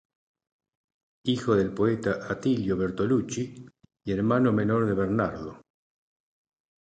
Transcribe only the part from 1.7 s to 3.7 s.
poeta Attilio Bertolucci